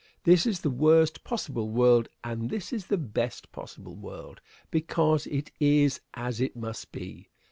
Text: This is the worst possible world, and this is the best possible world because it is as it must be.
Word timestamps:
This 0.23 0.47
is 0.47 0.61
the 0.61 0.71
worst 0.71 1.23
possible 1.23 1.69
world, 1.69 2.09
and 2.23 2.49
this 2.49 2.73
is 2.73 2.87
the 2.87 2.97
best 2.97 3.51
possible 3.51 3.95
world 3.95 4.41
because 4.71 5.27
it 5.27 5.51
is 5.59 6.01
as 6.15 6.41
it 6.41 6.55
must 6.55 6.91
be. 6.91 7.29